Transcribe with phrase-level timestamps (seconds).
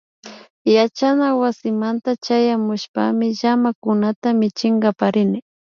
[0.75, 5.39] Yachanawasimanta chayamushpami llamakunata michinkapak rini